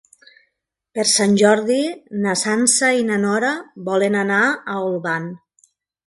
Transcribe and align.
Per 0.99 1.03
Sant 1.09 1.33
Jordi 1.41 1.75
na 2.23 2.33
Sança 2.41 2.89
i 3.01 3.05
na 3.09 3.19
Nora 3.25 3.51
volen 3.91 4.17
anar 4.23 4.39
a 4.45 4.79
Olvan. 4.87 5.29